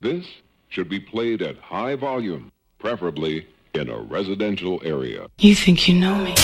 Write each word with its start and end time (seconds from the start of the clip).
This 0.00 0.26
should 0.68 0.90
be 0.90 1.00
played 1.00 1.40
at 1.40 1.56
high 1.56 1.94
volume, 1.94 2.52
preferably 2.78 3.46
in 3.72 3.88
a 3.88 3.98
residential 3.98 4.80
area. 4.84 5.28
You 5.38 5.54
think 5.54 5.88
you 5.88 5.94
know 5.94 6.16
me? 6.16 6.34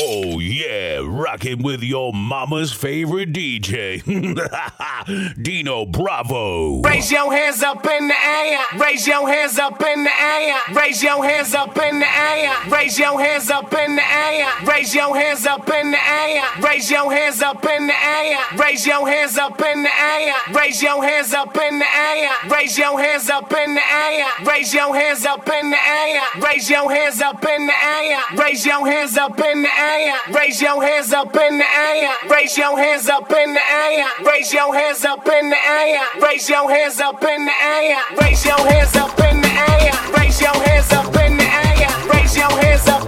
Oh 0.00 0.38
yeah, 0.38 1.00
rocking 1.02 1.60
with 1.60 1.82
your 1.82 2.12
mama's 2.12 2.72
favorite 2.72 3.32
DJ, 3.32 4.00
Dino 5.42 5.86
Bravo. 5.86 6.82
Raise 6.82 7.10
your 7.10 7.32
hands 7.32 7.64
up 7.64 7.84
in 7.84 8.06
the 8.06 8.14
air. 8.14 8.60
Raise 8.78 9.08
your 9.08 9.28
hands 9.28 9.58
up 9.58 9.82
in 9.82 10.04
the 10.04 10.10
air. 10.10 10.54
Raise 10.72 11.02
your 11.02 11.24
hands 11.24 11.52
up 11.52 11.76
in 11.76 11.98
the 11.98 12.06
air. 12.06 12.54
Raise 12.70 12.96
your 12.96 13.18
hands 13.20 13.50
up 13.50 13.74
in 13.74 13.96
the 13.96 14.06
air. 14.08 14.46
Raise 14.62 14.94
your 14.94 15.16
hands 15.16 15.48
up 15.48 15.68
in 15.68 15.96
the 15.96 16.06
air. 16.06 16.44
Raise 16.62 16.90
your 16.92 17.10
hands 17.10 17.42
up 17.42 17.64
in 17.66 17.86
the 17.88 17.94
air. 18.04 18.38
Raise 18.56 18.86
your 18.86 19.08
hands 19.08 19.36
up 19.36 19.60
in 19.60 19.82
the 19.82 19.90
air. 19.90 20.38
Raise 20.54 20.82
your 20.82 21.02
hands 21.02 21.34
up 21.34 21.56
in 21.58 21.78
the 21.78 21.84
air. 21.84 22.30
Raise 22.48 22.78
your 22.78 23.00
hands 23.00 23.28
up 23.28 23.52
in 23.52 23.74
the 23.74 23.74
air. 23.74 23.74
Raise 23.74 23.74
your 23.74 23.74
hands 23.74 23.74
up 23.74 23.74
in 23.74 23.74
the 23.74 23.80
air. 23.82 24.26
Raise 24.46 24.74
your 24.74 24.94
hands 24.94 25.26
up 25.26 25.48
in 25.48 25.70
the 25.70 25.76
air. 25.76 26.22
Raise 26.40 26.70
your 26.70 26.92
hands 26.92 27.20
up 27.20 27.44
in 27.44 27.66
the 27.66 27.84
air. 27.84 28.18
Raise 28.36 28.64
your 28.64 28.86
hands 28.86 29.16
up 29.16 29.38
in 29.40 29.62
the 29.62 29.68
air. 29.68 29.87
Raise 29.88 30.60
your 30.60 30.82
hands 30.82 31.12
up 31.14 31.34
in 31.34 31.58
the 31.58 31.64
air. 31.64 32.12
Raise 32.28 32.58
your 32.58 32.76
hands 32.76 33.08
up 33.08 33.30
in 33.30 33.54
the 33.54 33.60
air. 33.60 34.04
Raise 34.24 34.52
your 34.52 34.74
hands 34.74 35.04
up 35.04 35.26
in 35.26 35.48
the 35.48 35.56
air. 35.56 36.00
Raise 36.20 36.48
your 36.48 36.70
hands 36.70 37.00
up 37.00 37.22
in 37.22 37.46
the 37.46 37.52
air. 37.62 37.98
Raise 38.20 38.44
your 38.44 38.58
hands 38.58 38.96
up 38.96 39.18
in 39.20 39.40
the 39.40 39.48
air. 39.48 39.92
Raise 40.18 40.40
your 40.40 40.54
hands 40.54 40.92
up 40.92 41.14
in 41.16 41.36
the 41.38 41.44
air. 41.44 41.88
Raise 42.12 42.36
your 42.36 42.50
hands 42.50 42.86
up 42.88 43.07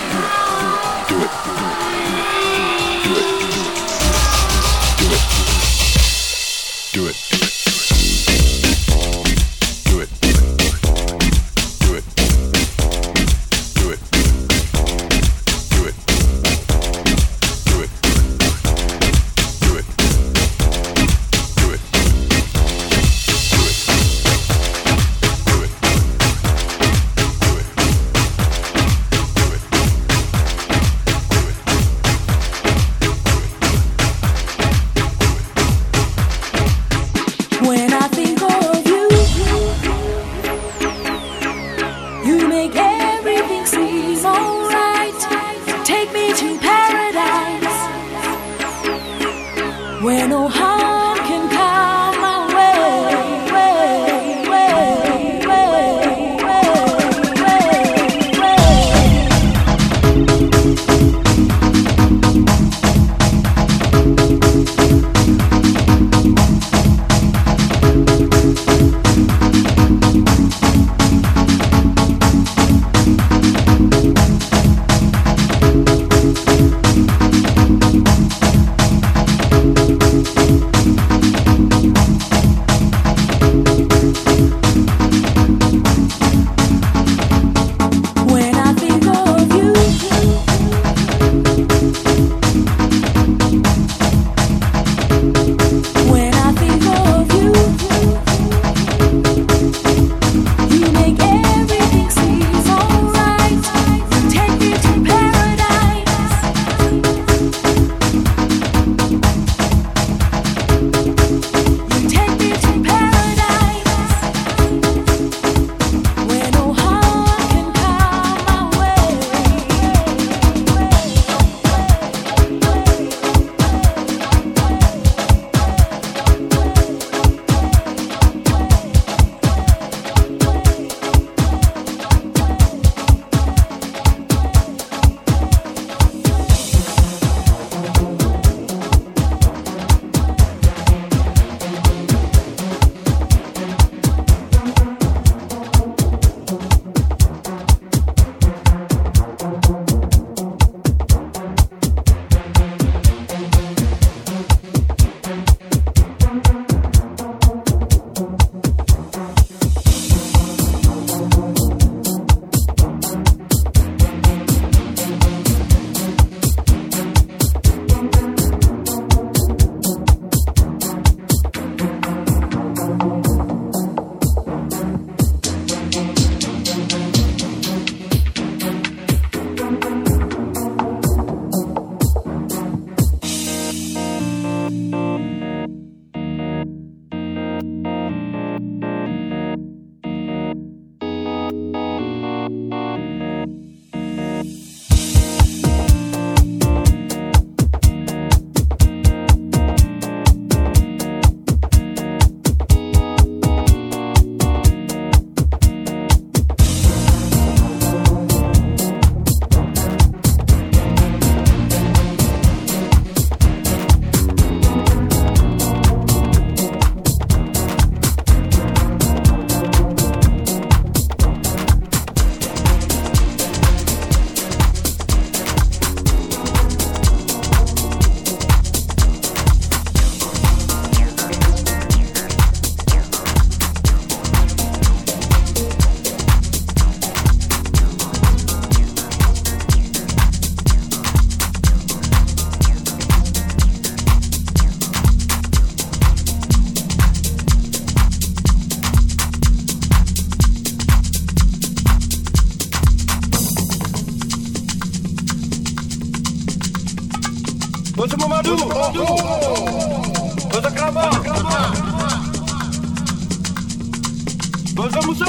Bos 264.81 264.97
Musa. 265.05 265.25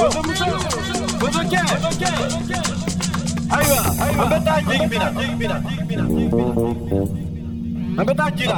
Bos 1.21 1.37
Ke. 1.53 1.61
Aywa, 3.53 3.81
ambil 4.01 4.41
tajik 4.49 4.81
bina. 4.89 5.09
Ambil 8.01 8.17
tajik. 8.17 8.49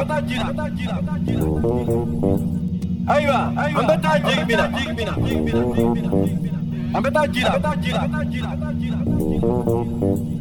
Aywa, 3.11 3.39
ambil 3.59 3.99
tajik 3.99 4.39
bina. 4.47 4.71
Ambil 6.95 7.11
tajik. 7.11 7.51
Follow 9.45 10.34